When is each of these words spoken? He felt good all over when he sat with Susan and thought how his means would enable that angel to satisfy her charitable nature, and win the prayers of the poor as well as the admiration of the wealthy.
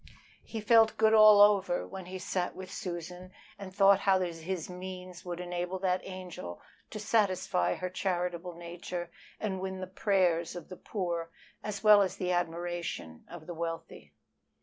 He 0.41 0.61
felt 0.61 0.97
good 0.97 1.13
all 1.13 1.41
over 1.41 1.85
when 1.87 2.07
he 2.07 2.17
sat 2.17 2.55
with 2.55 2.73
Susan 2.73 3.31
and 3.59 3.71
thought 3.71 3.99
how 3.99 4.19
his 4.19 4.67
means 4.67 5.23
would 5.23 5.39
enable 5.39 5.77
that 5.77 6.01
angel 6.03 6.59
to 6.89 6.97
satisfy 6.97 7.75
her 7.75 7.87
charitable 7.91 8.55
nature, 8.55 9.11
and 9.39 9.59
win 9.61 9.79
the 9.79 9.85
prayers 9.85 10.55
of 10.55 10.69
the 10.69 10.77
poor 10.77 11.29
as 11.63 11.83
well 11.83 12.01
as 12.01 12.17
the 12.17 12.31
admiration 12.31 13.25
of 13.29 13.45
the 13.45 13.53
wealthy. 13.53 14.15